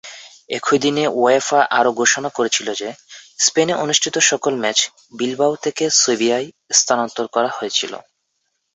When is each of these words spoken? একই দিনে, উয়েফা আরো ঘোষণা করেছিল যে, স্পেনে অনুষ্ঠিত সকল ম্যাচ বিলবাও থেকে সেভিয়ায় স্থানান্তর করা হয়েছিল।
একই 0.49 0.77
দিনে, 0.79 1.03
উয়েফা 1.15 1.59
আরো 1.77 1.91
ঘোষণা 1.93 2.29
করেছিল 2.29 2.67
যে, 2.73 2.89
স্পেনে 3.39 3.73
অনুষ্ঠিত 3.75 4.15
সকল 4.31 4.53
ম্যাচ 4.55 4.77
বিলবাও 5.13 5.53
থেকে 5.55 5.83
সেভিয়ায় 6.01 6.47
স্থানান্তর 6.71 7.25
করা 7.27 7.49
হয়েছিল। 7.57 7.93